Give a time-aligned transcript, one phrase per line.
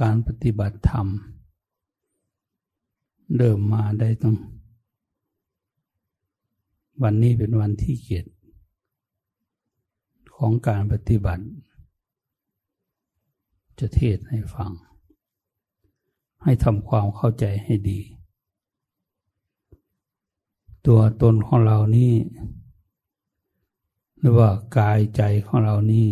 [0.00, 1.06] การปฏิบัติธรรม
[3.38, 4.36] เดิมมาได้ต้อง
[7.02, 8.30] วันนี้เป็นวันที่เกียรติ
[10.36, 11.44] ของการปฏิบัติ
[13.78, 14.70] จะเทศให้ฟัง
[16.42, 18.00] ให้ทำความเข้าใจให้ดี
[20.86, 22.14] ตัวตนของเรานี่
[24.18, 26.08] หรือว่ากายใจของเรานี่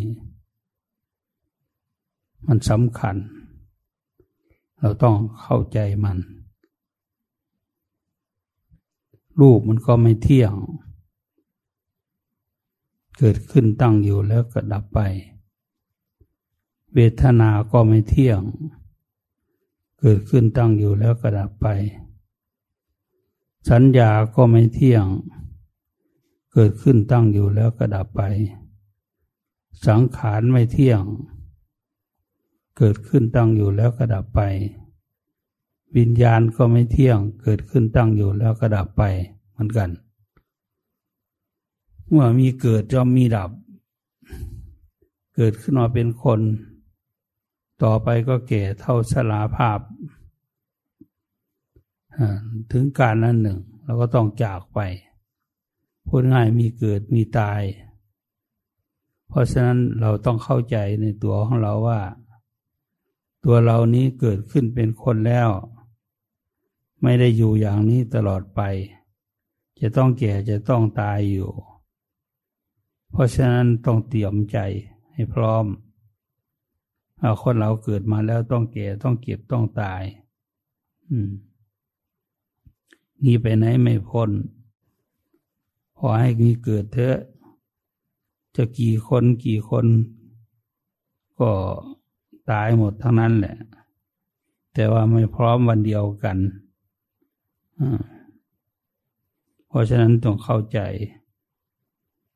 [2.47, 3.17] มันสำคัญ
[4.81, 6.19] เราต้องเข้าใจมัน
[9.41, 10.53] รูปมันก็ไม่เที่ยง
[13.19, 15.01] เกิดขึ้นตั้งอยู่แล้วก็ดับไป
[16.95, 18.41] เวทนาก็ไม่เที่ยง
[20.01, 21.67] เกิดขึ้นตั้งอยู่แล้วก็ดับไป
[23.71, 25.07] สัญญาก็ไม่เที่ยง
[26.53, 28.23] เกิดขึ้นตั้งอยู่แล้วก็ดับไป
[29.87, 31.03] สังขารไม่เที่ยง
[32.79, 34.41] เกิดขึ้นตั้งอยู่แล้วก็ดับไป
[35.97, 39.03] วิญญาณก็ไม่เที่ยง เกิดขึ้นตั้งอยู่แล้วก็ดับไป
[39.51, 39.91] เหมือนกัน
[42.09, 43.51] เมื่อมีเกิดจะมีดับ
[45.35, 46.41] เกิดขึ้นมาเป็นคน
[47.83, 49.79] ต่อไปก็แก่เท่าสลาภาพ
[52.73, 54.81] ถึงการนั้นหนึ่งเราก็ต้องจากไป
[56.07, 57.61] พูดง่ายมีเกิดมีตาย
[59.29, 62.01] เพราะฉะนั้นเราต้องเข้าใจในตัวของเราว่า
[63.45, 65.51] ตัวเรานี้เกิดขึ้นเป็นคนแล้ว
[67.03, 68.61] ไม่ได้อยู่อย่างนี้ตลอดไป
[69.81, 71.51] จะต้องแก่จะต้องตายอยู่
[73.11, 74.59] เพราะฉะนั้นต้องเตรียมใจ
[75.13, 75.65] ให้พร้อม
[77.43, 80.03] คนเราเกิดมาแล้วต้องแก่ต้องเก็บต้องตาย
[81.11, 81.31] อืม
[83.25, 84.31] นี่ไปไหนไม่พ้น
[85.99, 87.19] ขอให้มีเกิดเถอะ
[88.57, 89.87] จะกี่คนกี่คน
[91.41, 91.53] ก็
[92.51, 93.57] ตายหมดทั้งนั้นแหละ
[94.75, 96.39] แต่ว่าไม่พร้อมวันเดียวกัน
[99.67, 100.81] เพราะฉะนั้นต้องเข้าใจ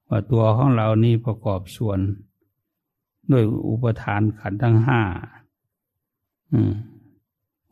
[0.09, 2.01] ว่าตัวของเรานี่ประกอบส่วน
[3.31, 5.03] ด้วยอุปทานขันทั้งห้า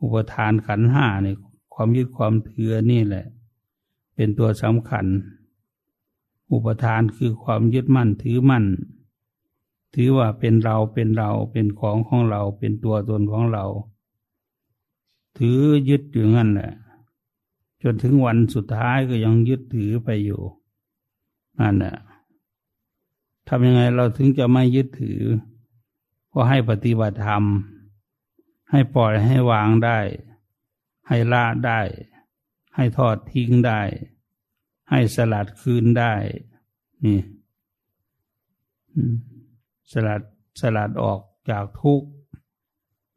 [0.01, 1.35] อุปทานขันห้านี่
[1.73, 3.25] ความยึดความถือนี่แหละ
[4.15, 5.05] เป็นตัวสำคัญ
[6.51, 8.65] อุปทานคือความยึดมั่นถือมั่น
[9.95, 13.65] ถือว่าเป็นเราเป็นเราเป็นของของเราเป็นตัวตนของเรา
[15.37, 15.59] ถือ
[15.89, 16.71] ยึดอยู่งั้นแหละ
[17.83, 20.41] จนถึงวันสุดท้ายก็ยังยึดถือไปอยู่
[21.59, 21.95] นั่นแหละ
[23.47, 25.21] ทำยังไงเราถึงจะไม่ยึดถือ
[26.33, 27.43] ก็ให้ปฏิบัติธรรม
[28.71, 29.99] ให้ปล่อยให้วางได้
[31.07, 31.79] ให้ละได้
[32.75, 33.81] ให้ทอดทิ้งได้
[34.89, 36.13] ให้สลัดคืนได้
[37.03, 37.19] นี่
[39.91, 40.21] สลัด
[40.61, 41.19] สลัดออก
[41.49, 42.09] จากทุกข์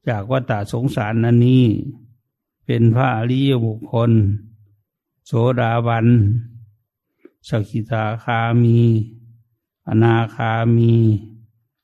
[0.09, 1.65] จากวัฏสงสารนันนี้
[2.67, 4.11] เป็นพระอริยบุคคล
[5.27, 6.07] โสดาบัน
[7.49, 8.79] สกิทาคามี
[9.89, 10.93] อนาคามี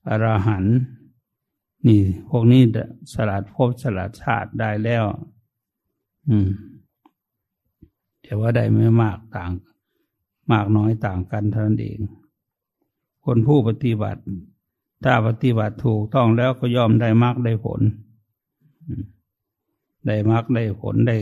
[0.09, 0.65] อรหัน
[1.87, 2.63] นี่ พวกนี้
[3.13, 5.05] สลัดภพสลัดชาติได้แล้ว
[6.29, 6.49] อืม
[8.23, 9.53] แต่ว่าได้ไม่มากต่าง
[10.53, 12.01] มากน้อยต่างกันเท่านั้นเอง
[13.25, 14.23] คนผู้ปฏิบัติ
[15.05, 17.81] ถ้าปฏิบัติถูกต้องแล้วก็ย่อมได้มากได้ผล
[20.07, 21.17] ได้มากได้ผลได้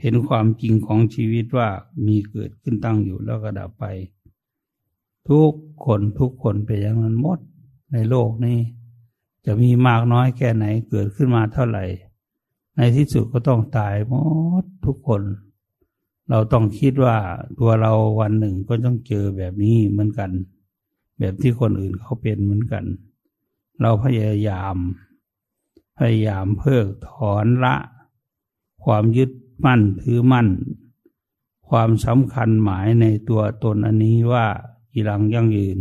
[0.00, 1.68] เห็นความจริงของชีวิตว่า
[2.06, 3.84] มีเกิดขึ้นตั้งอยู่แล้วก็ดับไป
[5.28, 5.52] ทุก
[5.84, 7.38] คนทุกคนเป็นอย่างนั้นหมด
[7.92, 8.58] ในโลกนี้
[9.46, 11.84] จะมีมากน้อยแค่ไหนเกิดขึ้นมาเท่าไหร่
[12.76, 14.14] ในที่สุดก็ต้องตายหม
[14.62, 15.22] ดทุกคน
[16.30, 17.16] เราต้องคิดว่า
[17.58, 20.30] ตัวเราวันหนึ่งก็ต้องเจอแบบนี้เหมือนกัน
[21.18, 22.84] แบบที่คนอื่นเขาเป็นเหมือนกัน
[23.80, 24.76] เราพยายาม
[25.98, 27.76] พยายามเพิกถอนละ
[28.84, 29.30] ความยึด
[29.64, 30.48] มั่นถือมั่น
[31.68, 34.46] ความสำคัญหมายในตัวตนอันนี้ว่า
[34.92, 35.78] กีรังยั่งยืน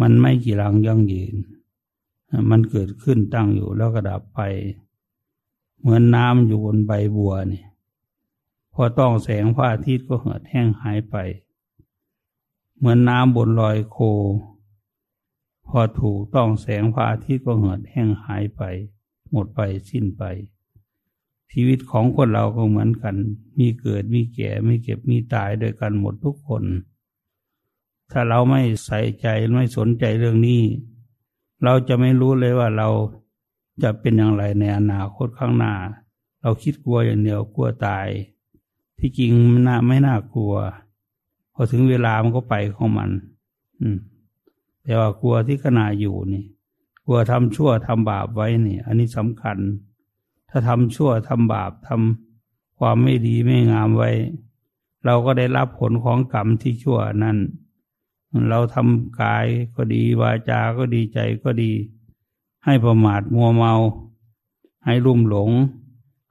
[0.00, 1.34] มันไม่กีรังยั่งยืน
[2.50, 4.40] มันเกิดขึ้นตั้งอยู่แล้วก็ดับไป
[5.80, 7.64] เหมือนน้ำอยู่บนใบบัวนี่
[8.74, 11.16] พอต้องแสงพระอาทิตย์ก็เหือดแห้งหายไป
[12.84, 13.96] เหมือนน้ำบนลอยโค
[15.66, 18.62] พอถูกต้องแสงพระอาทิตย์ก็เหือดแห้งหายไป
[19.30, 19.60] หมดไป
[19.90, 20.22] สิ้นไป
[21.52, 23.14] ชีวิตของคนเราก็เหมือนกัน
[23.58, 26.64] มีเกิดมีแก่มีเก็บมีตายโดยกันหมดทุกคน
[28.10, 30.62] ถ้าเราไม่ใส่ใจไม่สนใจเรื่องนี้
[31.64, 32.88] เราจะไม่รู้เลยว่าเรา
[33.82, 35.74] จะเป็นอย่างไรในอนาคตข้างหน้า
[36.40, 38.08] เราคิดกลัวอย่างเดียวกลัวตาย
[38.98, 40.54] ที่จริงมันน่าไม่น่ากลัว
[41.54, 43.10] พอถึงเวลามันก็ไปของมัน
[43.80, 43.98] อืม
[44.82, 46.44] แต่ว่ากลัวที่ขณะอยู่นี่
[47.04, 49.58] กลัวทำชั่วทำบาปไว้นี่ อันนี้สำคัญ
[50.48, 54.10] ถ้าทำชั่วทำบาปทำความไม่ดีไม่งามไว้
[55.04, 57.38] เราก็ได้รับผลของกรรมที่ชั่วนั้น
[58.48, 61.72] เราทำกายก็ดีวาจาก็ดีใจก็ดี
[62.64, 63.74] ให้ประมาทมัวเมา
[64.84, 65.50] ให้ลุ่มหลง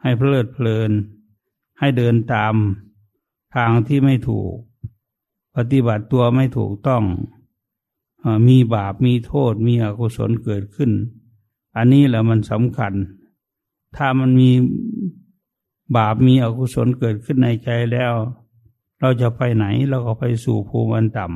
[0.01, 0.91] ให้เพลิดเพลิน
[1.79, 2.55] ให้เดินตาม
[3.55, 4.53] ทางที่ไม่ถูก
[5.55, 7.03] ปฏิบัติตัวไม่ถูกต้อง
[8.47, 10.91] มีบาปมีโทษมีอกุศลเกิดขึ้น
[11.75, 12.94] อันนี้แหละมันสำคัญ
[13.95, 14.51] ถ้ามันมี
[15.95, 18.13] บาปมีอกุศลเกิดขึ้นในใจแล้ว
[19.00, 21.27] เราจะไปไหนเราก็ไปสู่ภูมิอันต่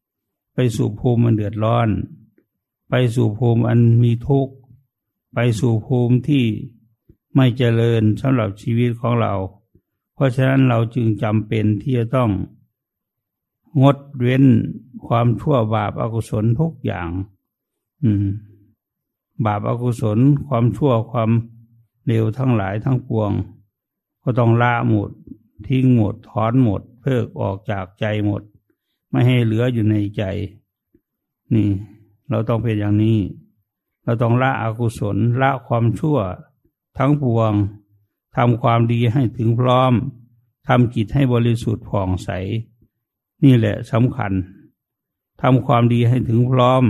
[0.00, 1.88] ำไปสู่ภูมิมันเดือดร้อน
[2.88, 4.54] ไปสู่ภูมิอันมีทุกข์
[5.34, 6.44] ไปสู่ภูมิที่
[7.34, 9.34] ไม่เจริญสำหรับชีวิตของเรา
[10.14, 12.30] เพราะฉะนั้นเราจึงจำเป็นที่จะต้อง
[13.82, 14.44] งดเว้น
[15.06, 17.08] ความชั่วบาปอากุศลทุกอย่าง
[18.04, 18.26] อืม
[19.44, 21.30] บาปอากุศลความชั่วความ
[22.06, 23.30] เลวทั้งหลายทั้งปวง
[24.22, 25.10] ก็ต้องละหมด
[25.66, 28.42] ทิ้งหมด ถอนหมด เพิกออกจากใจหมด
[29.10, 30.22] ไม่ให้เหลืออยู่ในใจ
[31.54, 31.68] นี่
[32.30, 33.18] เราต้องเป็นอย่างนี้
[34.04, 36.18] เราต้องละอกุศลละความชั่ว
[36.98, 37.52] ทั้งปวง
[38.36, 39.92] ทำความดีให้ถึงพร้อม
[40.66, 42.28] ทำจิตให้บริสุทธิ์ผ่องใส
[43.42, 44.32] นี่แหละสำคัญ
[45.42, 46.84] ทำความดีให้ถึงพร้อม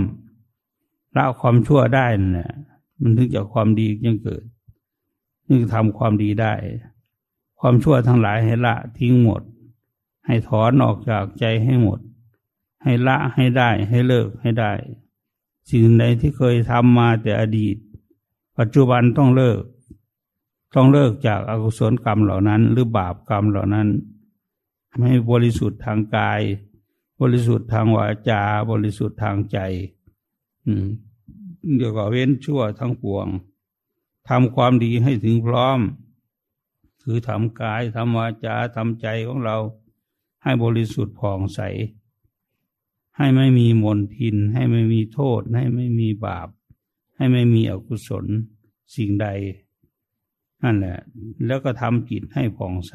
[1.15, 2.07] ละความชั่วได้
[2.37, 2.51] นะ
[3.01, 4.43] มันถึงจะความดียังเกิด
[5.47, 6.53] นี่ทำความดีได้
[7.59, 9.41] ความชั่วทั้งหลายให้ละทิ้งหมด
[10.25, 11.99] ให้ถอนออกจากใจให้หมด
[12.83, 14.71] ให้ละให้ได้ให้เลิกให้ได้
[15.69, 17.75] สิ่งใดที่เคยทำมาแต่อดีต
[18.57, 19.61] ปัจจุบันต้องเลิก
[20.75, 23.87] ต้องเลิกจากอากุศลกรรมเหล่านั้น หรือบาปกรรมเหล่านั้น
[25.03, 26.41] ให้บริสุทธิ์ทางกาย
[27.19, 29.57] บริสุทธิ์ทางวาจา บริสุทธิ์ทางใจ
[30.65, 30.87] อืม
[31.75, 33.27] เดี๋ยวก็เว้นชั่วทั้งปวง
[34.29, 35.79] ทำความดีให้ถึงพร้อม
[37.03, 39.57] คือทำกายทำวาจาทำใจของเรา
[40.43, 41.59] ให้บริสุทธิ์ผ่องใส
[43.17, 46.47] ให้ไม่มีมนทิน ให้ไม่มีโทษ ให้ไม่มีบาป
[47.17, 48.25] ให้ไม่มีอกุศล
[48.95, 49.27] สิ่งใด
[50.63, 50.99] นั่นแหละ
[51.45, 52.93] แล้วก็ทำจิตให้ผ่องใส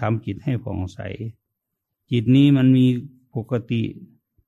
[0.00, 0.98] ทำจิตให้ผ่องใส
[2.10, 2.86] จิตนี้มันมี
[3.34, 3.82] ปกติ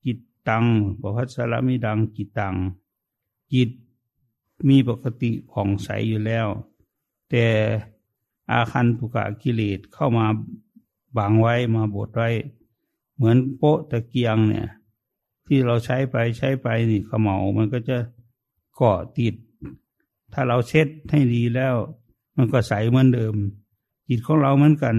[0.04, 0.64] จิตตัง
[1.00, 2.54] ปพัสระมิดังจิตตัง
[3.52, 3.70] จิต
[4.68, 6.46] มีปกติผ่องใสอยู่แล้ว
[7.30, 7.46] แต่
[8.50, 10.26] อาคันตุกะกิเลสเข้ามา
[11.16, 12.28] บังไว้มาบดไว้
[13.14, 14.68] เหมือนโป๊ะตะเกียงเนี่ย
[15.46, 17.96] ที่เราใช้ไปใช้ไปนี่ขมเหามันก็จะ
[18.74, 19.34] เกาะติด
[20.32, 21.74] ถ้าเราเช็ดให้ดีแล้ว
[22.36, 23.34] มันก็ใสเหมือนเดิม
[24.08, 24.96] จิตของเราเหมือนกัน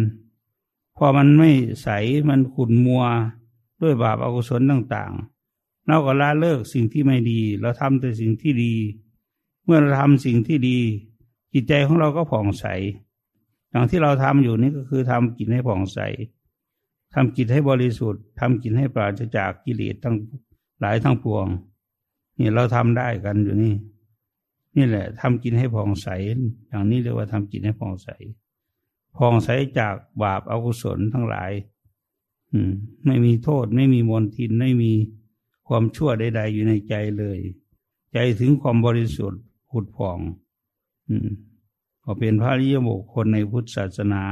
[0.97, 1.51] พอมันไม่
[1.83, 1.87] ใส
[2.29, 3.03] มันขุ่นมัว
[3.81, 8.73] ด้วยบาปอกุศลต่างๆเราก็ละเลิกสิ่งที่ไม่ดี เราทำแต่สิ่งที่ดี
[9.65, 10.79] เมื่อเราทำสิ่งที่ดี
[11.53, 12.65] จิตใจของเราก็ผ่องใส
[13.69, 15.99] อย่างที่เราทำอยู่นี่ก็คือทำจิตให้ผ่องใส
[17.13, 20.15] ทำจิตให้บริสุทธิ์ทำจิตให้ปราศจากกิเลสทั้ง
[20.79, 21.47] หลายทั้งปวง
[22.39, 23.73] นี่เราทำได้กันอยู่นี่
[24.75, 26.07] นี่แหละทำจิตให้ผ่องใส
[26.67, 28.09] อย่างนี้เรียกว่าทำจิตให้ผ่องใส
[29.17, 29.49] ผ่องใส
[29.79, 31.51] จากบาปอากุศลทั้งหลาย
[32.51, 32.71] อืม
[33.05, 34.91] ไม่มีโทษ ไม่มีมลทิน ไม่มี
[35.67, 37.39] ความชั่วใด ๆ อยู่ในใจเลย
[38.13, 40.19] ใจถึงความบริสุทธิ์ผุดผ่อง
[41.09, 41.29] อืม
[42.03, 44.23] ก็เป็นพระริยบุคคลในพุทธศาสนา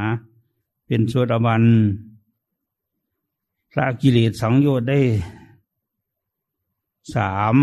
[0.85, 1.63] เป็นสวดบัน
[3.77, 4.99] ละกิเลสสังโยชน์ได้
[7.15, 7.55] สาม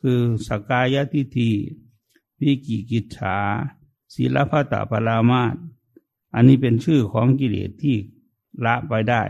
[0.00, 1.50] คือสกายทิฏฐิ
[2.40, 3.36] วิกิกิจฉา
[4.14, 5.54] ศีลพัตตปรามาต
[6.36, 7.96] อันนี้เป็นชื่อของกิเลสที่
[8.64, 9.22] ละไปได้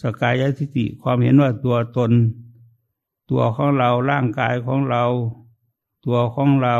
[0.00, 2.12] สกายทิฏฐิความเห็นว่าตัวตน
[3.30, 5.04] ตัวของเราร่างกายของเรา
[6.06, 6.76] ตัวของเรา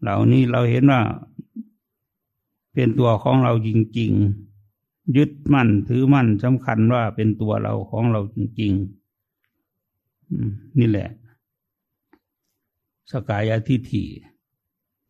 [0.00, 1.02] เหล่านี้เราเห็นว่า
[2.74, 4.10] เป็นตัวของเราจริง
[4.64, 8.72] ๆ ยึดมั่นถือมั่นสำคัญว่าเป็นตัวเราของเราจริง
[9.76, 11.10] ๆ นี่แหละ
[13.10, 14.04] สกายทิฏฐิ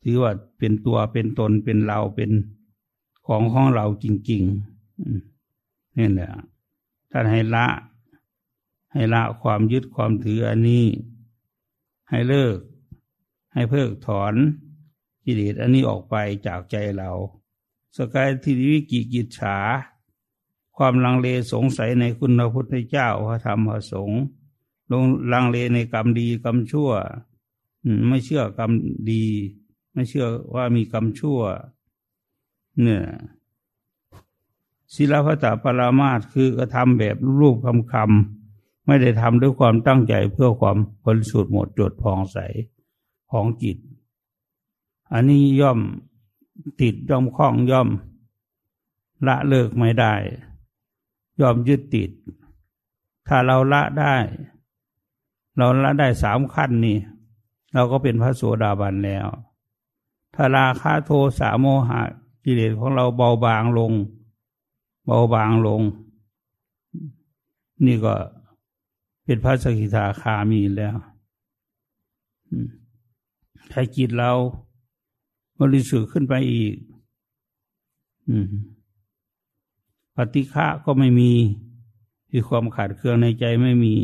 [0.04, 2.30] ถือว่าเป็นตัวเป็นตนเป็นเราเป็น
[3.26, 6.30] ของของเราจริงๆนี่แหละ
[7.10, 7.66] ท่านให้ละ
[8.92, 10.86] ให้ละความยึดความถืออันนี้
[12.10, 12.58] ให้เลิก
[13.52, 14.34] ให้เพิกถอน
[15.24, 16.14] กิเลสอันนี้ออกไป
[16.46, 17.10] จากใจเรา
[17.96, 19.56] สกายทิวิกิกิจฉา
[20.76, 24.22] ความลังเลสงสัยในคุณพระพุทธเจ้าพระธรรมพระสงฆ์
[24.90, 26.90] ลงลังเลในกรรมดีกรรมชั่ว
[28.08, 28.70] ไม่เชื่อกรรม
[29.10, 29.24] ดี
[29.94, 31.40] ไม่เชื่อว่ามีกรรมชั่ว
[32.82, 33.04] เนี่ย
[34.94, 42.38] ศิลปะตาปรามาตคือกระทำแบบรูปคำคำไม่ได้ทำด้วยความตั้งใจเพื่อความบริสุทธิ์หมดจดผ่องใส
[43.30, 43.78] ของจิต
[45.12, 45.78] อันนี้ย่อม
[46.80, 47.88] ติดย่อมคล้องย่อม
[49.26, 50.14] ละเลิกไม่ได้
[51.40, 52.10] ย่อมยึดติด
[53.28, 54.16] ถ้าเราละได้
[55.56, 56.98] เราละได้สามขั้นนี่
[57.74, 59.26] เราก็เป็นพระโสดาบันแล้ว
[60.34, 62.00] ถ้าราคาโทสะโมหะ
[62.44, 63.92] กิเลสของเราเบาบางลง
[65.04, 65.82] เบาบางลง
[67.86, 68.14] นี่ก็
[69.24, 70.96] เป็นพระสกิทาคามีแล้ว
[73.70, 74.32] ถ้าจิตเรา
[75.60, 76.74] บริสุทธิ์ขึ้นไปอีก
[80.16, 81.32] ปฏิฆะก็ไม่มี
[82.30, 83.94] คือความขาดเครื่องในใจไม่มี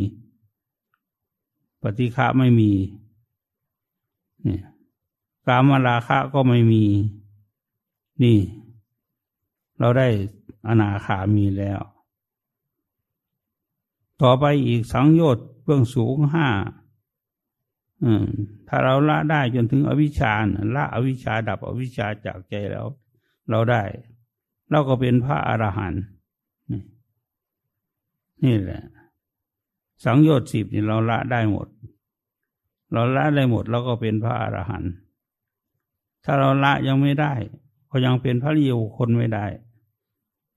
[1.83, 2.71] ปฏิฆะไม่มี
[4.47, 4.57] นี่
[5.47, 6.85] กามราคะก็ไม่มี
[8.23, 8.39] นี่
[9.79, 10.07] เราได้
[10.67, 11.81] อนาคามีแล้ว
[14.21, 16.47] ต่อไปอีกสังโยชน์เบื้องสูงห้า
[18.67, 20.33] ถ้าเราละได้จนถึงอวิชชา
[20.75, 22.87] ละอวิชชาดับอวิชชาจากใจแล้ว
[23.49, 23.83] เราได้
[24.69, 26.03] เราก็เป็นพระอรหันต์
[28.43, 28.81] นี่แหละ
[30.05, 31.67] สังโยชน์สิบนี่เราละได้หมด
[32.91, 34.91] เราละได้หมดเราก็เป็นพระอรหันต์
[36.25, 37.33] ถ้าเราละยังไม่ได้
[37.89, 39.45] ก็ยังเป็นพระรียบุคคลไม่ได้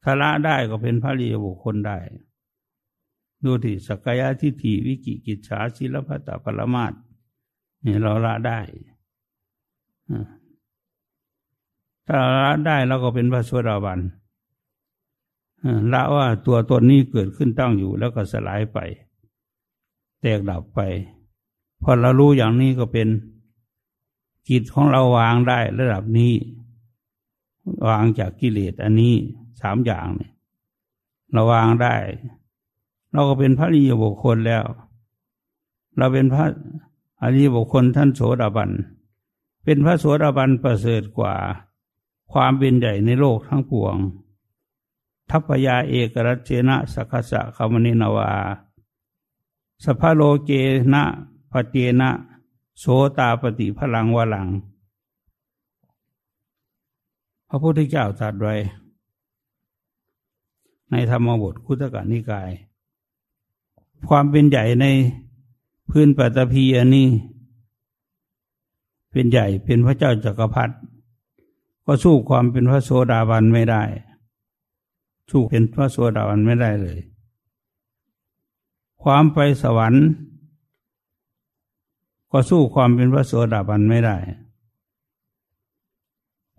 [0.03, 1.99] ถ้าละได้ก็เป็นพระรียบุคคลได้
[3.45, 6.93] ดูที่สกายาทิฏฐิวิกิกิจฉาศิลปตปรมาต
[7.85, 8.61] นี่เราละได้
[12.07, 14.01] ถ้าละได้เราก็เป็นพระสวดาบัน
[15.93, 18.79] ละว่าตัวตนนี้เกิดขึ้นตั้งอยู่แล้วก็สลายไป
[20.21, 20.81] แตกดับไป
[21.83, 23.09] พอเรารู้อย่างนี้ก็เป็น
[24.49, 26.35] จิตของเราวางได้ระดับนี้
[27.89, 29.15] วางจากกิเลสอันนี้
[29.61, 30.33] สามอย่างเนี่ย
[31.33, 31.95] เราวางได้
[33.13, 34.65] เราก็เป็นพระริยบุคคลแล้ว
[35.97, 36.45] เราเป็นพระ
[37.23, 38.71] อริยบุคคลท่านโสดาบัน
[39.65, 41.35] เป็นพระโสดาบันประเสริฐกว่า
[42.33, 43.97] ความเป็นใหญ่ในโลกทั้งปวง
[45.31, 48.31] ทัพยาเอกรัชเนะสักสะคามนินาวา
[49.85, 50.51] สภาโลเก
[50.93, 51.03] นะ
[51.51, 52.11] ปเจนะ
[52.79, 52.85] โส
[53.19, 54.49] ตาปฏิพลังวลัง
[57.49, 58.55] พระพุทธเจ้าตรัสไว้
[60.91, 62.51] ในธรรมบทคุตกานิกาย
[64.09, 64.87] ความเป็นใหญ่ใน
[65.91, 67.09] พื้นปัตภีอันนี้
[69.11, 70.75] เป็นใหญ่เป็นพระเจ้าจักรพรรดิ
[71.85, 73.83] ก็สู้ความเป็นพระโสดาบันไม่ได้
[75.31, 76.99] สู้เป็นพระโสดาบันไม่ได้เลย
[79.03, 80.05] ความไปสวรรค์
[82.37, 84.17] ก็สู้ความเป็นพระโสดาบันไม่ได้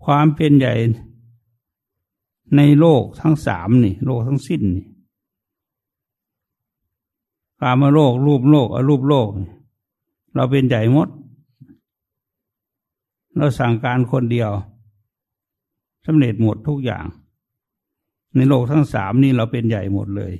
[0.04, 0.74] ความเป็นใหญ่
[2.56, 4.86] ในโลกทั้งสามนี่ โลกทั้งสิ้นนี่
[7.60, 9.28] กามโลก รูปโลกอรูปโลก
[10.34, 11.08] เราเป็นใหญ่หมด
[13.36, 14.50] เราสั่งการคนเดียว
[16.06, 17.04] สำเร็จหมดทุกอย่าง
[18.34, 20.32] ในโลกทั้งสามนี่เราเป็นใหญ่หมดเลย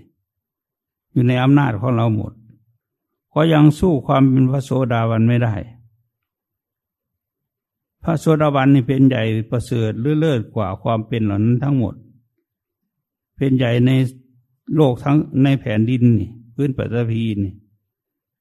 [1.13, 2.33] อยู่ในอำนาจของเราหมด
[3.39, 5.55] ก็ยังสู้ความเป็นพระโสดาบันไม่ได้
[8.03, 11.95] พระโสดาบันนี่เป็นใหญ่ประเสริฐเลื่อเลิศกว่าความเป็นเหล่านั้นทั้งหมด
[13.37, 13.91] เป็นใหญ่ใน
[14.77, 17.55] โลกทั้งในแผ่นดินนี่พื้นปฐพีนี่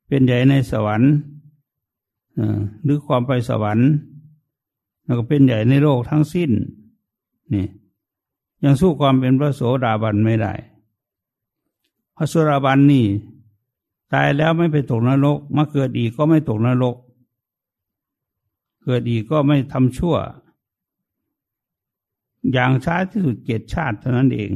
[0.07, 1.11] เป็นใหญ่ในสวรรค์
[2.83, 3.89] หรือความไปสวรรค์
[5.03, 6.51] แล้วก็เป็นใหญ่ในโลกทั้งสิ้น
[7.53, 7.65] นี่
[8.63, 10.53] ยังสู้ความเป็นพระโสดาบันไม่ได้
[12.15, 13.05] พระโสดาบันนี่
[14.13, 16.95] ตายแล้วไม่ไปตกนรกมาเกิดอีกก็ไม่ตกนรก
[18.83, 20.15] เกิดอีกก็ไม่ทำชั่ว
[22.51, 24.51] อย่างช้าที่สุดเจ็ดชาติเท่านั้นเอง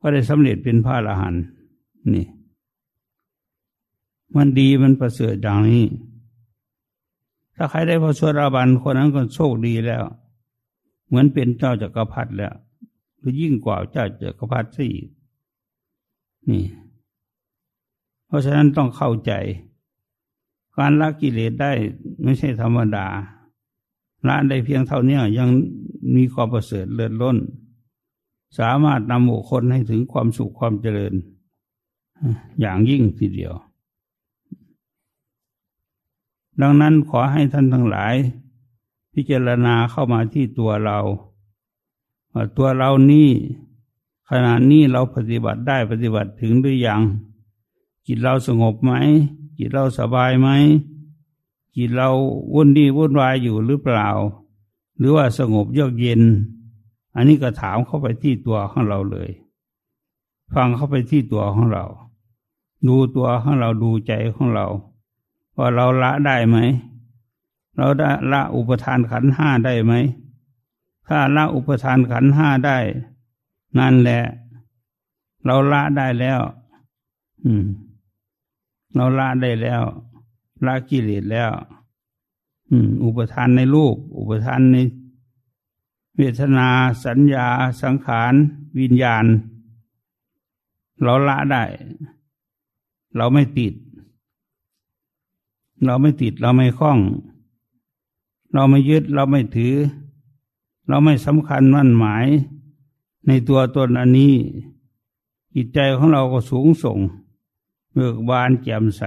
[0.00, 1.44] ก็ได้สำเร็จเป็นพระอรหันต์
[2.14, 2.26] นี่
[4.36, 5.84] มันดีมันประเสริฐอย่างนี้
[7.56, 10.02] ถ้าใครได้พระสวดาบันคนนั้นก็โชคดีแล้ว
[11.06, 12.54] เหมือนเป็นเจ้าจักรพรรดิแล้ว
[13.18, 15.08] หรือยิ่งกว่าเจ้าจักรพรรดิซะอีก
[16.48, 16.64] นี่
[18.32, 19.32] เพราะฉะนั้นต้องเข้าใจ
[20.76, 21.72] การละกิเลสได้
[22.22, 23.06] ไม่ใช่ธรรมดา
[24.26, 25.48] ละได้เพียงเท่านี้ยัง
[26.16, 27.36] มีความประเสริฐเลิศล้น
[28.58, 31.14] สามารถนำบุคคลให้ถึงความสุขความเจริญ
[32.60, 33.54] อย่างยิ่งทีเดียว
[36.60, 38.14] ดังนั้นขอให้ท่านทั้งหลาย
[39.14, 40.98] พิจารณาเข้ามาที่ตัวเรา
[42.32, 43.30] ว่าตัวเรานี่
[44.30, 47.02] ขณะนี้เราปฏิบัติได้ปฏิบัติถึงหรือยัง
[48.06, 48.92] จิตเราสงบไหม
[49.58, 50.48] จิตเราสบายไหม
[51.76, 52.08] จิตเรา
[52.54, 54.08] วุ่นดีวุ่นวายอยู่หรือเปล่า
[54.98, 56.22] หรือว่าสงบเยือกเย็น
[57.14, 59.30] อันนี้ก็ถามเข้าไปที่ตัวของเราเลย
[60.54, 61.84] ฟังเข้าไปที่ตัวของเรา
[62.86, 64.66] ดูตัวของเราดูใจของเรา
[65.56, 66.56] ว่าเราละได้ไหม
[67.76, 69.92] เราได้ละอุปทานขันห้าได้ไหม
[71.06, 72.78] ถ้าละอุปทานขันห้าได้
[73.78, 74.22] นั่นแหละ
[75.44, 76.40] เราละได้แล้ว
[77.44, 77.64] อืม
[78.94, 79.82] เราละได้แล้ว
[80.66, 81.50] ละกิเลสแล้ว
[82.70, 84.76] อืม อุปทานในรูป อุปทานใน
[86.16, 86.68] เวทนา
[87.04, 87.46] สัญญา
[87.82, 88.34] สังขาร
[88.78, 89.24] วิญญาณ
[91.02, 91.64] เราละได้
[93.16, 93.74] เราไม่ติด
[95.84, 96.98] เราไม่ติดเราไม่คล้อง
[98.52, 99.74] เราไม่ยึดเราไม่ถือ
[100.88, 102.26] เราไม่สำคัญมั่นหมาย
[103.26, 104.34] ในตัวตนอันนี้
[105.54, 106.98] จิตใจของเราก็สูงส่ง
[107.94, 109.02] เบิกบานแจ่มใส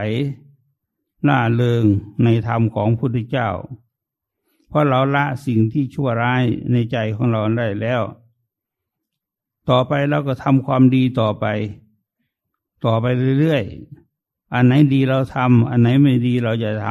[1.28, 1.86] ล่าเริง
[2.24, 3.50] ในธรรมของพุทธเจ้า
[4.68, 8.02] เพราะเราละสิ่งที่ชั่วร้ายในใจของเราได้แล้ว
[9.70, 11.46] ต่อไปเราก็ทำความดีต่อไป
[12.86, 13.06] ต่อไป
[13.40, 16.88] เรื่อยๆ อันไหนดีเราทำอันไหนไม่ดีเราอย่าท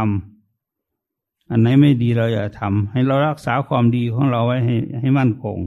[0.73, 5.59] ำอันไหนไม่ดีเราอย่าทำให้เรารักษาความดีของเราไว้ให้ให้มั่นคง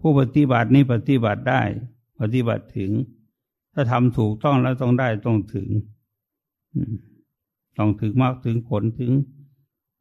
[0.00, 1.62] ผู้ปฏิบัตินี้ปฏิบัติได้
[2.20, 2.90] ปฏิบัติถึง
[3.74, 5.68] ถ้าทำถูกต้องแล้วต้องได้ต้องถึง
[7.78, 9.12] ต้องถึงมากถึงผลถึง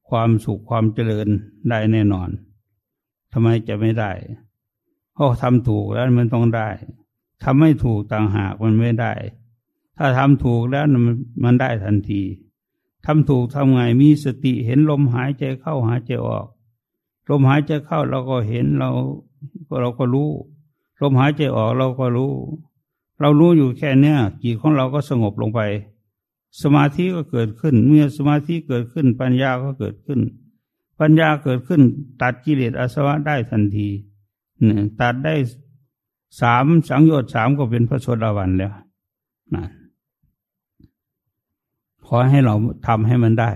[0.10, 1.28] ความสุขความเจริญ
[1.70, 2.30] ได้แน่นอน
[3.32, 4.12] ทำไมจะไม่ได้
[5.14, 6.70] เพราะทำถูกแล้วมันต้องได้
[7.44, 9.14] ทำไม่ถูกต่างหากมันไม่ได้
[9.98, 12.22] ถ้าทำถูกแล้วมันมันได้ทันที
[13.06, 16.48] ทำถูกทำไงมีสติเห็นลมหายใจเข้าหายใจออก
[17.30, 18.90] ลมหายใจเข้าเราก็เห็นเรา
[19.82, 20.30] เราก็รู้
[21.02, 22.32] ลมหายใจออกเราก็รู้
[23.20, 25.62] เรารู้อยู่แค่เนี้ยจิตของเราก็สงบลงไป
[26.62, 30.20] สมาธิก็เกิดขึ้น เมื่อสมาธิเกิดขึ้น ปัญญาก็เกิดขึ้น
[31.00, 31.82] ปัญญาเกิดขึ้น
[32.22, 33.88] ตัดกิเลสอาสวะได้ทันที
[34.64, 35.36] เนี่ยตัดได้
[36.42, 38.74] สามสังโยชน์สามก็เป็นพระโสดาบันแล้ว
[39.56, 39.66] นะ
[42.06, 42.56] ขอให้เรา
[42.88, 43.52] ทำให้มันได้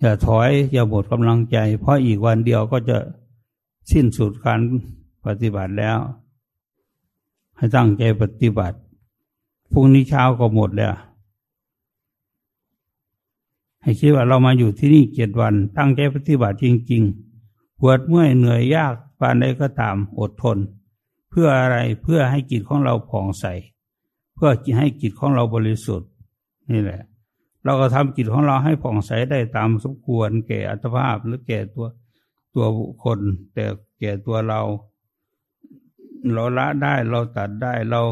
[0.00, 2.98] อย่าถอย อย่าหมดกำลังใจ เพราะอีกวันเดียวก็จะ
[3.90, 4.60] สิ้นสุดการ
[5.26, 5.98] ปฏิบัติแล้ว
[7.62, 8.78] ให้ตั้งใจปฏิบัติ
[9.72, 10.94] พรุ่งนี้เช้าก็หมดแล้ว
[13.82, 20.58] ให้คิดว่าเรามาอยู่ที่นี่เจ็ดวัน ตั้งใจปฏิบัติจริงๆปวดเมื่อยเหนื่อยยากปานใดก็ตามอดทน
[21.30, 23.44] เพื่ออะไรเพื่อให้จิตของเราผ่องใส
[24.34, 26.10] เพื่อให้จิตของเราบริสุทธิ์
[26.72, 27.02] นี่แหละ
[27.64, 31.86] เราก็ทำจิตของเราให้ผ่องใสได้ตามสมควร แก่อัตภาพหรือแก่ตัว
[32.54, 33.18] ตัวบุคคล
[33.54, 33.64] แต่
[34.00, 34.60] แก่ตัวเรา
[36.30, 38.02] เราละได้เราตัดได้เรา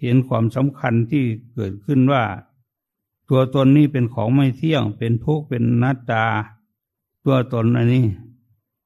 [0.00, 1.24] เห็นความสำคัญที่
[1.54, 2.24] เกิดขึ้นว่า
[3.28, 6.26] ตัวตนนี้เป็นของไม่เที่ยง เป็นทุกข์เป็นนัตตา
[7.24, 8.06] ตัวตนอันนี้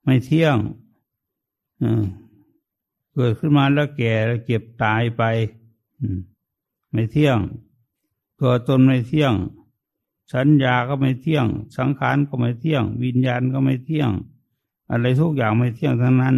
[0.05, 0.57] ไม่เที่ยง
[3.15, 5.23] เกิดขึ้นมาแล้วแก่แล้วเก็บตายไป
[6.93, 7.39] ไม่เที่ยง
[8.41, 9.35] ตัวตนไม่เที่ยง
[10.35, 14.11] สัญญาก็ไม่เที่ยง สังขารก็ไม่เที่ยง วิญญาณก็ไม่เที่ยง
[14.91, 16.37] อะไรทุกอย่างไม่เที่ยงทั้งนั้น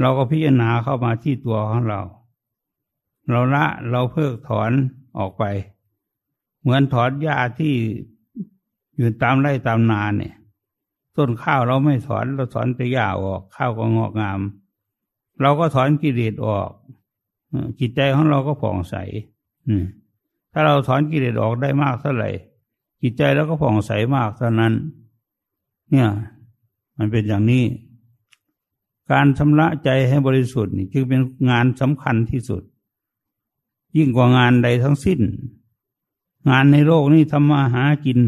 [0.00, 2.00] เราก็พิจารณาเข้ามาที่ตัวของเรา
[3.30, 4.70] เราละเราเพิกถอน
[5.18, 5.44] ออกไป
[6.60, 7.74] เหมือนถอนหญ้าที่
[8.96, 10.34] อยู่ตามไร่ตามนาเนี่ย
[11.16, 14.40] ต้นข้าวเราไม่ถอนเราถอนแต่หญ้าออก ข้าวก็งอกงาม
[15.40, 16.70] เราก็ถอนกิเลสออก
[17.78, 18.94] จิตใจของเราก็ผ่องใส
[20.52, 22.30] ถ้าเราถอนกิเลสออกได้มากเท่าไหร่
[23.02, 24.72] จิตใจเราก็ผ่องใสมากเท่านั้น
[25.90, 26.08] เนี่ย
[26.96, 27.64] มันเป็นอย่างนี้
[29.12, 32.62] การชำระใจให้บริสุทธิ์นี่จึงเป็นงานสำคัญที่สุด
[33.96, 35.20] ยิ่งกว่างานใดทั้งสิ้น
[36.50, 38.18] งานในโลกนี้ทำมาหากิน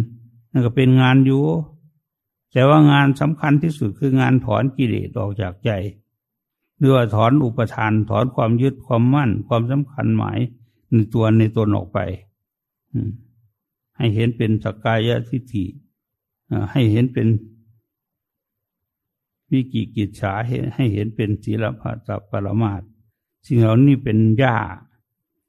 [0.53, 1.43] นั่นก็เป็นงานอยู่
[2.53, 5.71] แต่ว่างานสำคัญที่สุดคืองานถอนกิเลสออกจากใจ
[6.79, 10.39] หรือว่าถอนอุปทานถอนความยึดความมั่น ความสำคัญหมาย
[10.91, 11.99] ในตัวในตนออกไป
[13.97, 15.65] ให้เห็นเป็นสกกายทิฏฐิ
[16.73, 17.27] ให้เห็นเป็น
[19.51, 20.33] วิกิกิจฉา
[20.75, 22.83] ให้เห็นเป็นศีลพัตปรมาต
[23.47, 24.57] สิ่งเหล่านี้เป็นหญ้า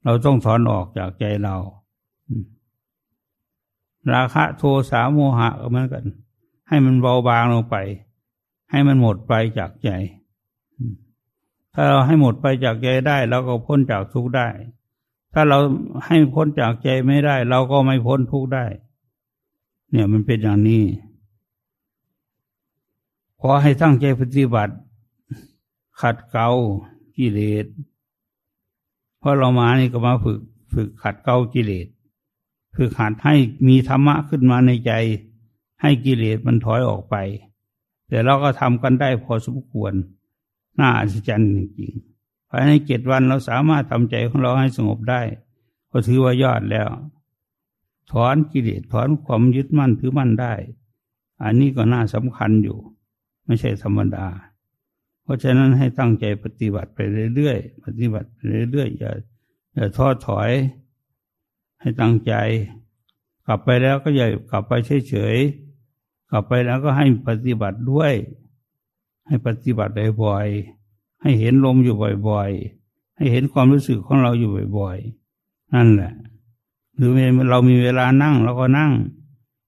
[0.04, 1.56] เราต้องถอนออกจากใจเรา
[4.12, 6.04] ราคะโทสาโมหะเหมือนกัน
[6.68, 7.76] ให้มันเบาบางลงไป
[8.70, 9.90] ให้มันหมดไปจากใจ
[11.74, 14.48] ถ้าเราให้หมดไปจากใจได้เราก็พ้นจากทุกข์ได้
[15.32, 15.58] ถ้าเรา
[16.06, 18.64] ให้พ้นจากใจไม่ได้ เราก็ไม่พ้นทุกข์ได้
[19.90, 20.84] เนี่ยมันเป็นอย่างนี้
[23.44, 24.74] ขอให้ตั้งใจปฏิบัติ
[26.00, 26.48] ขัดเกลา
[27.16, 27.66] กิเลส
[29.18, 30.40] เพราะเรามานี่ก็มาฝึก
[30.74, 31.86] ฝึกขัดเกลากิเลส
[32.76, 33.34] ฝึกหัดให้
[33.68, 34.92] มีธรรมะขึ้นมาในใจ
[35.82, 37.16] ให้กิเลสมันถอยออกไป
[38.08, 39.92] แต่เราก็ทำกันได้พอสมควร
[40.78, 45.20] น่าอัศจรรย์จริงๆภายในเจ็ดวันเราสามารถทำใจของเราให้สงบได้
[45.90, 46.88] ก็ถือว่ายอดแล้ว
[48.10, 50.54] ถอนกิเลสถอนความยึดมั่นถือมั่นได้
[51.42, 52.78] อันนี้ก็น่าสำคัญอยู่
[53.46, 54.26] ไม่ใช่ธรรมดา
[55.22, 56.98] เพราะฉะนั้นให้ตั้งใจปฏิบัติไป
[57.34, 58.38] เรื่อยๆ ปฏิบัติไป
[58.70, 59.12] เรื่อยๆ อย่า
[59.74, 60.50] อย่าท้อถอย
[61.80, 62.32] ให้ตั้งใจ
[63.46, 64.72] กลับไปแล้วก็อย่ากลับไป
[65.08, 68.12] เฉยๆ กลับไปแล้วก็ให้ปฏิบัติด้วย
[69.26, 71.94] ให้ปฏิบัติบ่อยๆ ให้เห็นลมอยู่
[72.28, 76.12] บ่อยๆ ให้เห็นความรู้สึกของเราอยู่บ่อยๆ นั่นแหละ
[76.96, 77.10] หรือ
[77.50, 78.90] เรามีเวลานั่งเราก็นั่ง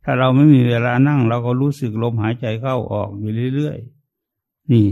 [0.05, 4.87] ถ้าเราไม่มีเวลานั่ง เราก็รู้สึกลมหายใจเข้าออกอยู่เรื่อยๆ นี่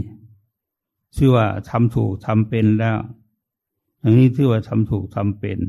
[1.15, 2.97] ชื่อว่าทำถูกทำเป็นแล้ว
[3.99, 5.59] อย่างนี้ถือว่าทำถูกทำเป็น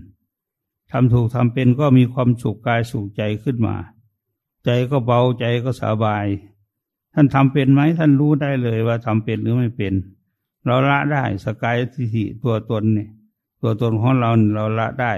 [0.93, 3.77] ทำถูกทำเป็นก็มีความสุขกายสุขใจขึ้นมา
[4.65, 6.27] ใจก็เบาใจก็สบาย
[7.15, 9.95] ท่านทำเป็นไหมท่านรู้ได้เลยว่าทำเป็นหรือไม่เป็น
[10.65, 13.11] เราละได้สกายทิฏฐิตัวตนเนี่ย
[13.63, 15.13] ตัวตนของเราเราละได้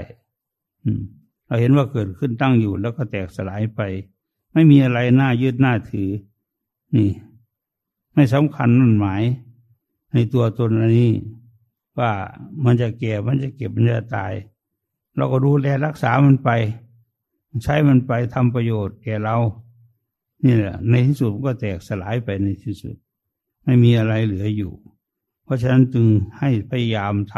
[0.84, 1.00] อืม
[1.46, 3.80] เราเห็นว่าเกิดขึ้นตั้งอยู่แล้วก็แตกสลายไป
[4.56, 6.10] ไม่มีอะไรน่ายึดน่าถือ
[6.94, 7.10] นี่
[8.14, 9.22] ไม่สำคัญนั่นหมาย
[10.12, 11.12] ในตัวตนอันนี้
[11.98, 12.12] ว่า
[12.64, 14.32] มันจะเก็บมันจะเก็บมันจะตาย
[15.16, 16.50] เราก็ดูแลรักษามันไป
[17.62, 19.36] ใช้มันไปทำประโยชน์แก่เรา
[20.44, 22.94] นี่แหละในที่สุดก็แตกสลายไปในที่สุด
[23.64, 24.72] ไม่มีอะไรเหลืออยู่
[25.44, 26.06] เพราะฉะนั้นจึง
[26.38, 27.36] ให้พยายามท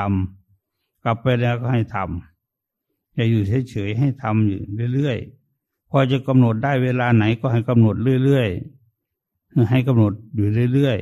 [0.50, 4.60] ำกลับไปแล้วก็ให้ทำอย่าอยู่เฉยๆให้ทำอยู่
[4.94, 5.37] เรื่อยๆ
[5.90, 10.98] พอจะกำหนดได้เวลาไหนก็ให้กำหนดเรื่อยๆให้กำหนดอยู่เรื่อย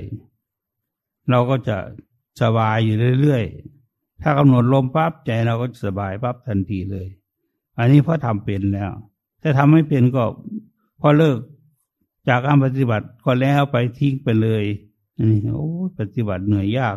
[0.62, 1.76] ๆเราก็จะ
[2.42, 7.06] สบายอยู่เรื่อยๆถ้ากำหนดลมปั๊บใจเราก็สบายปั๊บทันทีเลย
[7.78, 8.92] อันนี้เพราะทำเป็นแล้ว
[9.42, 10.24] ถ้าทำไม่เป็นก็
[11.00, 11.38] พอเลิก
[12.28, 14.64] จากการปฏิบัติก็แล้วไปทิ้งไปเลย
[15.16, 15.68] อันนี้โอ้
[15.98, 16.96] ปฏิบัติเหนื่อยยาก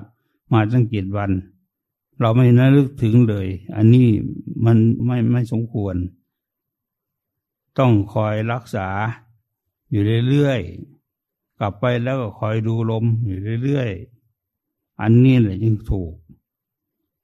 [0.54, 1.32] มาตั้งเจ็ดวัน
[2.22, 4.08] เราไม่นึกถึงเลย อันนี้
[4.66, 5.96] มันไม่ไม่สมควร
[7.78, 8.88] ต้องคอยรักษา
[9.90, 16.14] อยู่เรื่อยๆ กลับไปแล้วก็คอยดูลมอยู่เรื่อยๆ อันนี้แหละจึงถูก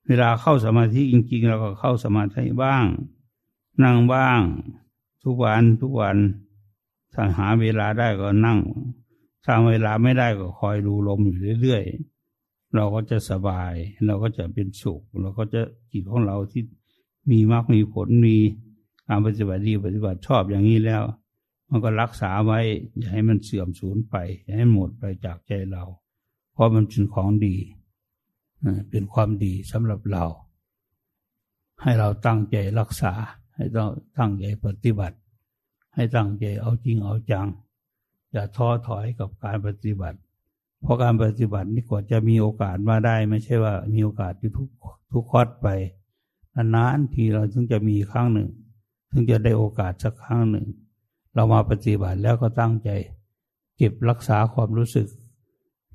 [0.08, 2.84] เวลาเข้าสมาธิจริงๆ เราก็เข้าสมาธิบ้าง
[3.84, 4.39] นั่งบ้าง
[5.23, 6.17] ทุกวันทุกวัน
[7.13, 8.60] ถ้าหาเวลาได้ก็นั่ง
[9.43, 13.73] ถ้าเวลาไม่ได้ก็คอยดูลมอยู่เรื่อยๆ เราก็จะสบาย
[14.05, 16.63] เราก็จะเป็นสุข เราก็จะจิตของเราที่
[17.31, 18.38] มีมากมีผลมี
[19.07, 21.03] การปฏิบัติดีปฏิบัติชอบอย่างนี้แล้ว
[21.69, 22.59] มันก็รักษาไว้
[22.97, 25.83] อย่าให้มันเสื่อมสูญไป อย่าให้หมดไปจากใจเรา
[26.53, 27.55] เพราะมันเป็นของดี
[28.89, 30.25] เป็นความดีสำหรับเรา
[31.81, 33.13] ให้เราตั้งใจรักษา
[33.55, 35.17] ให้ต้องตั้งใจปฏิบัติ
[35.95, 37.47] ให้ตั้งใจเอาจริงเอาจัง
[38.31, 40.19] อย่าท้อถอยกับการปฏิบัติ
[40.81, 44.67] เพราะการปฏิบัตินี่กว่าจะมีโอกาสมาได้ ไม่ใช่ว่ามีโอกาสที่ทุก
[45.11, 45.67] ทุกคอดไป
[46.55, 48.49] นานๆทีเราถึงจะมีครั้งหนึ่ง
[49.15, 50.67] ถึงจะได้โอกาสสักครั้งหนึ่ง
[51.34, 52.89] เรามาปฏิบัติแล้วก็ตั้งใจ
[53.78, 55.08] เก็บรักษาความรู้สึก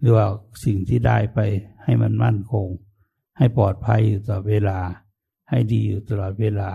[0.01, 0.27] หรือว่า
[0.65, 1.39] สิ่งที่ได้ไป
[1.83, 2.67] ให้มันมั่นคง
[3.39, 4.79] ให้ปลอดภัยอยู่ตลอดเวลา
[5.51, 6.71] ให้ดีอยู่ตลอดเวลา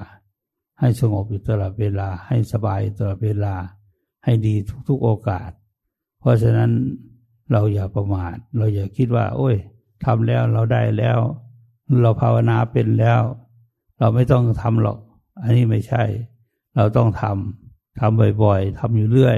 [0.80, 3.56] ให้สงบอยู่ตลอดเวลา ให้สบายตลอดเวลา
[4.24, 4.56] ให้ดี
[4.88, 5.50] ทุก ๆโอกาส
[6.20, 6.72] เพราะฉะนั้น
[7.52, 9.56] เราอย่าประมาท เราอย่าคิดว่า โอ้ย
[10.06, 11.18] ทำแล้วเราได้แล้ว
[12.02, 13.22] เราภาวนาเป็นแล้ว
[14.00, 14.98] เราไม่ต้องทำหรอก
[15.42, 16.04] อันนี้ไม่ใช่
[16.76, 19.38] เราต้องทำทำบ่อยๆทำอยู่เรื่อย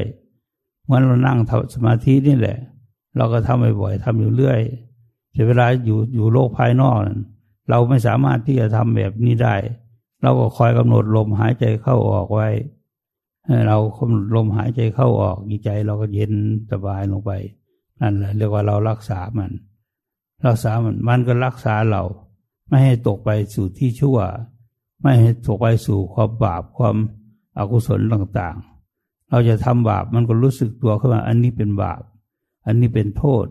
[0.86, 2.58] เมื่อเรานั่งทำสมาธินี่แหละ
[3.18, 4.60] เราก็ทำบ่อยๆทำอยู่เรื่อย
[5.32, 6.98] แต่เวลาอยู่อยู่โลกภายนอก
[7.70, 9.56] เราไม่สามารถที่จะทำแบบนี้ได้
[10.22, 12.50] เราก็คอยกำหนดลมหายใจเข้าออกไว้
[13.68, 16.34] เรากำหนดลมหายใจเข้าออกใจเราก็เย็น
[16.72, 17.32] สบายลงไป
[18.02, 19.52] นั่นแหละเรียกว่าเรารักษามัน
[20.46, 22.04] รักษามันมันก็รักษาเรา
[22.70, 24.18] ไม่ให้ตกไปสู่ที่ชั่ว
[25.02, 26.96] ไม่ให้ตกไปสู่ความบาปความ
[27.58, 32.02] อกุศลต่างๆ เราจะทำบาปมันก็รู้สึกตัวขึ้นมาอันนี้เป็นบาป
[32.66, 33.46] อันนี้เป็นโทษ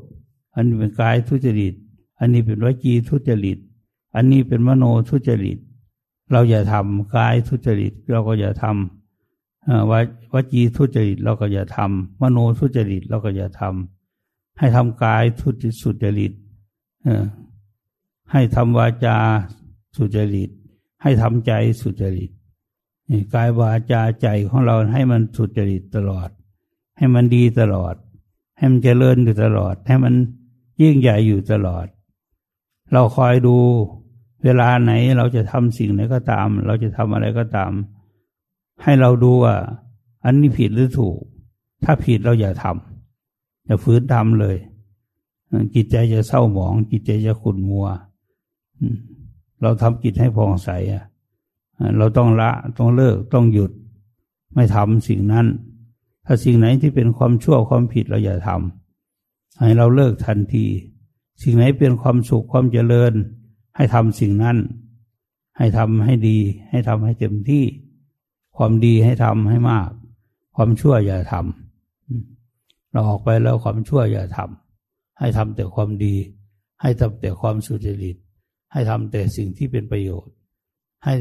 [0.55, 1.75] อันนี้เป็นกายทุจริต
[2.19, 3.59] อันนี้เป็นวจีทุจริต
[4.15, 5.59] อันนี้เป็นมโนทุจริต
[6.33, 9.93] เราอย่าทำกายทุจริต เราก็อย่าทำว
[10.33, 16.33] วจีทุจริตเราก็อย่าทำมโนทุจริตเราก็อย่าทำให้ทำกายทุจสุจริต
[18.33, 19.17] ให้ทำวาจา
[19.97, 20.51] สุจริต
[21.03, 22.31] ให้ทำใจสุจริต
[23.35, 26.29] กายวาจาใจของเราให้มันสุจริตตลอด
[26.97, 27.95] ให้มันดีตลอด
[28.59, 30.15] ให้มันเจริญอยู่ตลอด ให้มัน
[30.83, 31.87] ยิ่งใหญ่อยู่ตลอด
[32.93, 33.57] เราคอยดู
[34.45, 37.73] เวลาไหนเราจะทำสิ่งไหนก็ตาม เราจะทำอะไรก็ตาม
[38.83, 39.55] ให้เราดูว่า
[40.25, 41.19] อันนี้ผิดหรือถูก
[41.85, 44.57] ถ้าผิดเราอย่าทำอย่าฝืนทำเลย
[45.75, 47.87] จิตใจจะเศร้าหมอง จิตใจจะขุ่นมัว
[49.63, 51.05] เราทำกิจให้พองใสอะ
[51.99, 53.71] เราต้องละต้องเลิกต้องหยุด
[54.55, 55.47] ไม่ทำสิ่งนั้น
[56.27, 60.67] ถ้าสิ่งไหนที่เป็นความชั่วความผิดเราอย่าทำให้เราเลิกทันที
[61.43, 63.13] สิ่งไหนเป็นความสุขความเจริญ
[63.77, 64.57] ให้ทำสิ่งนั้น
[65.59, 66.39] ให้ทำให้ดี
[66.71, 67.65] ให้ทำให้เต็มที่
[68.57, 69.91] ความดีให้ทำให้มาก
[70.57, 76.15] ความชั่วอย่าทำเราออกไปแล้วความชั่วอย่าทำให้ทำแต่ความดี
[76.81, 78.17] ให้ทำแต่ความสุจริต
[78.73, 80.36] ให้ทำแต่สิ่งที่เป็นประโยชน์
[81.07, 81.15] ให้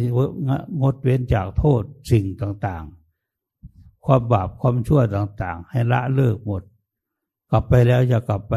[0.81, 6.63] งดเว้นจากโทษสิ่งต่างๆ ความบาปความชั่วต่างๆ ให้ละเลิกหมด
[7.51, 8.55] กลับไปแล้วจะกลับไป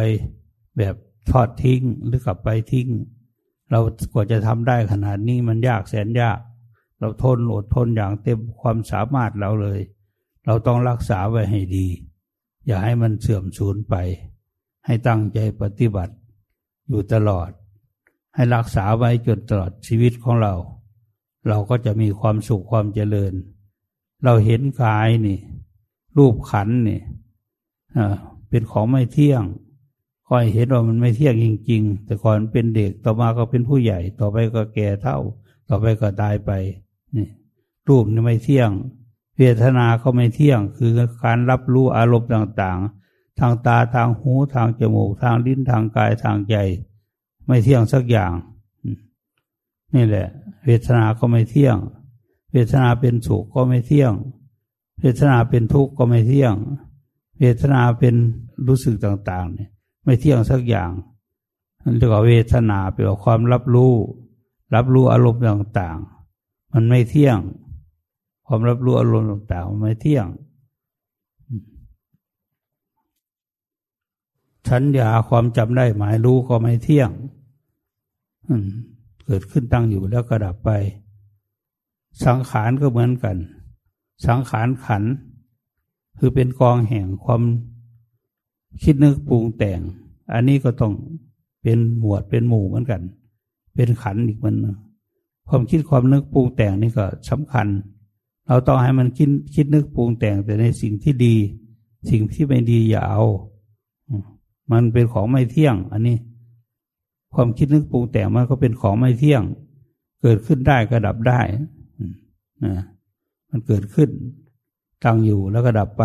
[0.78, 0.94] แบบ
[1.30, 2.88] ทอดทิ้งหรือกลับไปทิ้ง
[3.70, 3.80] เรา
[4.12, 6.38] กว่าจะทำได้ขนาดนี้มันยากแสนยาก
[6.98, 9.80] เราทนอดทนอย่างเต็มความสามารถเราเลย
[10.46, 11.86] เราต้องรักษาไว้ให้ดี
[12.66, 13.94] อย่าให้มันเสื่อมสูญไป
[14.86, 16.14] ให้ตั้งใจปฏิบัติ
[16.88, 17.50] อยู่ตลอด
[18.34, 20.54] ให้รักษาไว้จนตลอดชีวิตของเรา
[21.48, 23.32] เราก็จะมีความสุขความเจริญ
[24.24, 25.38] เราเห็นกายนี่
[26.18, 27.00] รูปขันนี่
[28.48, 29.42] เป็นของไม่เที่ยง
[30.28, 35.18] ก็เห็นว่ามันไม่เที่ยงจริง ๆ แต่ก่อนเป็นเด็กต่อมาก็เป็นผู้ใหญ่ ต่อไปก็แก่เท่า
[35.68, 36.50] ต่อไปก็ตายไป
[37.16, 37.28] นี่
[37.88, 38.70] รูปนี่ไม่เที่ยง
[39.36, 40.92] เวทนาก็ไม่เที่ยง คือ
[41.24, 46.56] การรับรู้อารมณ์ต่างๆ ทางตาทางหูทางจมูก ทางลิ้นทางกายทางใจ
[47.46, 48.32] ไม่เที่ยงสักอย่าง
[49.94, 50.28] นี่แหละ
[50.64, 51.76] เวทนาก็ไม่เที่ยง
[52.52, 54.12] เวทนาเป็นสุขก็ไม่เที่ยง
[55.00, 56.54] เวทนาเป็นทุกข์ก็ไม่เที่ยง
[57.38, 58.14] เวทนาเป็น
[58.66, 59.70] รู้สึกต่างๆเนี่ย
[60.04, 60.90] ไม่เที่ยงสักอย่าง
[61.82, 63.94] นั่นเรียกว่าเวทนาเป็นความรับรู้
[64.74, 67.38] รับรู้อารมณ์ต่างๆ มันไม่เที่ยง
[68.46, 70.26] ความรับรู้อารมณ์ต่างๆมันไม่เที่ยง
[74.68, 77.10] ฉันยาความจำได้หมายรู้ก็ไม่เที่ยง
[79.30, 80.70] เกิดขึ้นตั้งอยู่แล้วก็ดับไป
[82.24, 83.36] สังขารก็เหมือนกัน
[84.26, 85.02] สังขารขัน
[86.18, 87.42] คือเป็นกองแห่งความ
[88.82, 89.80] คิดนึกปรุงแต่ง
[90.32, 90.92] อันนี้ก็ต้อง
[91.62, 93.02] เป็นหมวดเป็นหมู่เหมือนกัน
[93.74, 94.56] เป็นขันอีกมัน
[95.48, 97.66] ความคิดความนึกปรุงแต่งนี่ก็สำคัญ
[98.46, 101.34] เราต้องให้มันคิดคิดนึกปรุงแต่งแต่ในสิ่งที่ดี
[102.10, 103.22] สิ่งที่ไม่ดีอย่าเอา
[104.72, 106.16] มันเป็นของไม่เที่ยง อันนี้
[107.34, 109.42] ความคิดนึกปรุงแต่งมันก็เป็นของไม่เที่ยง
[110.22, 111.40] เกิดขึ้นได้ก็ดับได้
[112.64, 112.76] นะ
[113.50, 114.10] มันเกิดขึ้น
[115.04, 116.04] ตั้งอยู่แล้วก็ดับไป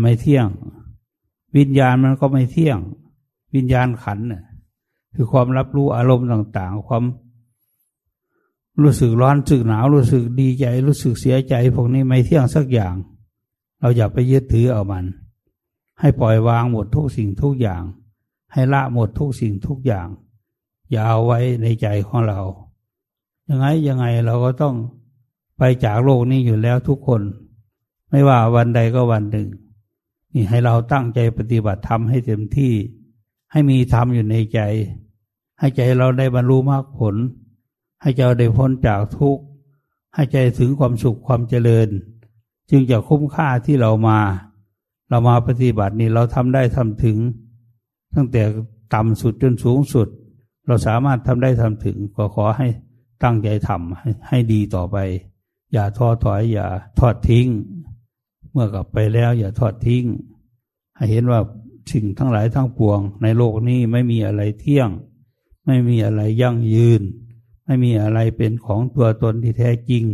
[0.00, 0.46] ไม่เที่ยง
[1.56, 2.78] วิญญาณมันก็ไม่เที่ยง
[3.54, 4.42] วิญญาณขันน่ะ
[5.14, 7.04] คือความรับรู้อารมณ์ต่าง ๆ ความ
[8.82, 12.94] รู้สึกร้อนรู้สึกหนาว รู้สึกดีใจ รู้สึกเสียใจ พวกนี้ไม่เที่ยงสักอย่าง
[13.80, 15.04] เราอย่าไปยึดถือเอามัน
[16.00, 17.82] ให้ปล่อยวางหมดทุกสิ่งทุกอย่าง
[18.52, 20.08] ให้ละหมดทุกสิ่งทุกอย่าง
[20.90, 22.40] อย่าเอาไว้ในใจของเรา
[23.48, 24.74] ยังไงยังไงเราก็ต้อง
[25.58, 27.22] ไปจากโลกนี้อยู่แล้วทุกคน
[28.10, 29.48] ไม่ว่าวันใดก็วันหนึ่ง
[30.34, 32.72] นี่ให้เราตั้งใจปฏิบัติธรรมให้เต็มที่
[33.52, 34.60] ให้มีธรรมอยู่ในใจ
[35.58, 37.14] ให้ใจเราได้บรรลุมรรคผล
[38.00, 39.42] ให้ใจได้พ้นจากทุกข์
[40.14, 41.88] ให้ใจถึงความสุขความเจริญ
[42.70, 44.18] จึงจะคุ้มค่าที่เรามา
[45.08, 47.16] เรามาปฏิบัตินี่เราทำได้ทำถึง
[48.14, 48.42] ตั้งแต่
[48.94, 50.08] ต่ำสุดจนสูงสุด
[50.66, 52.66] เราสามารถทำได้ทำถึงก็ขอให้
[53.22, 54.96] ตั้งใจทำให้ให้ดีต่อไป
[55.72, 56.66] อย่าท้อถอย อย่า
[56.98, 57.46] ทอดทิ้ง
[58.50, 60.04] เมื่อกลับไปแล้ว อย่าทอดทิ้ง
[60.96, 61.40] ให้เห็นว่า
[61.92, 64.90] สิ่งทั้งหลายทั้งปวง ในโลกนี้ไม่มีอะไรเที่ยง
[65.66, 67.02] ไม่มีอะไรยั่งยืน
[67.64, 70.04] ไม่มีอะไรเป็นของตัวตนที่แท้จริง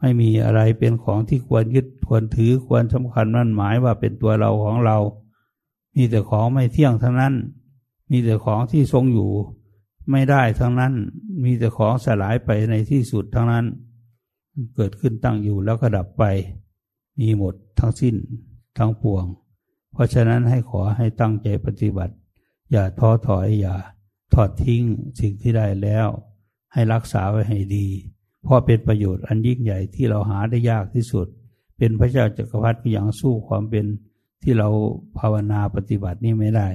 [0.00, 4.96] ไม่มีอะไรเป็นของที่ควรยึดควรถือควรสำคัญมั่นหมายว่าเป็นตัวเราของเรา
[5.96, 7.34] มีแต่ของไม่เที่ยงทั้งนั้น
[8.10, 9.30] มีแต่ของที่ทรงอยู่
[10.10, 10.92] ไม่ได้ทั้งนั้น
[11.44, 13.64] มีแต่ของสลายไปในที่สุดทั้งนั้น
[14.74, 16.24] เกิดขึ้นตั้งอยู่แล้วก็ดับไป
[17.20, 18.14] มีหมดทั้งสิ้น
[18.78, 19.24] ทั้งปวง
[19.92, 22.14] เพราะฉะนั้นให้ขอให้ตั้งใจปฏิบัติ
[22.72, 23.74] อย่าท้อถอยอย่า
[24.34, 24.82] ทอดทิ้ง
[25.20, 26.08] สิ่งที่ได้แล้ว
[26.72, 27.86] ให้รักษาไว้ให้ดี
[28.42, 31.26] เพราะเป็นประโยชน์อันยิ่งใหญ่ที่เราหาได้ยากที่สุด
[31.78, 33.86] เป็นพระเจ้าจักรพรรดิอย่างสู้ความเป็น
[34.48, 34.68] ที่เรา
[35.18, 36.68] ภาวนาปฏิบัตินี่ไม่ได้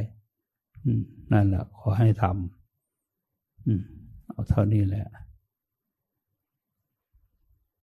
[1.33, 5.05] นั่นแหละขอให้ทำเอาเท่านี้แหละ